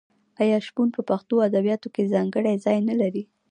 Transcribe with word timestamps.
آیا 0.41 0.57
شپون 0.67 0.87
په 0.95 1.01
پښتو 1.09 1.35
ادبیاتو 1.47 1.87
کې 1.95 2.11
ځانګړی 2.13 2.55
ځای 2.65 2.77
نلري؟ 2.89 3.23